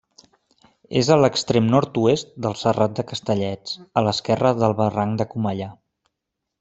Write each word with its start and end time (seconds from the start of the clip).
És 1.01 1.09
a 1.15 1.17
l'extrem 1.19 1.67
nord-oest 1.73 2.33
del 2.45 2.57
Serrat 2.61 2.95
de 3.01 3.05
Castellets, 3.11 3.77
a 4.03 4.07
l'esquerra 4.09 4.55
del 4.63 4.75
barranc 4.81 5.19
de 5.23 5.29
Comellar. 5.35 5.69